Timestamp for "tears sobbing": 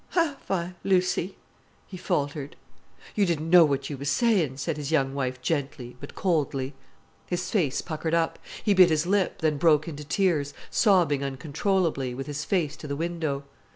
10.03-11.23